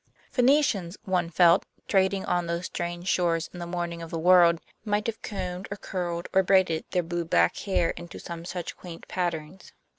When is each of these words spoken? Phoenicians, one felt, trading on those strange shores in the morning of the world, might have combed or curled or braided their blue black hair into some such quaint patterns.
Phoenicians, 0.31 0.97
one 1.03 1.29
felt, 1.29 1.63
trading 1.87 2.25
on 2.25 2.47
those 2.47 2.65
strange 2.65 3.07
shores 3.07 3.51
in 3.53 3.59
the 3.59 3.67
morning 3.67 4.01
of 4.01 4.09
the 4.09 4.17
world, 4.17 4.59
might 4.83 5.05
have 5.05 5.21
combed 5.21 5.67
or 5.69 5.77
curled 5.77 6.27
or 6.33 6.41
braided 6.41 6.85
their 6.89 7.03
blue 7.03 7.23
black 7.23 7.55
hair 7.57 7.91
into 7.91 8.17
some 8.17 8.43
such 8.43 8.75
quaint 8.75 9.07
patterns. 9.07 9.73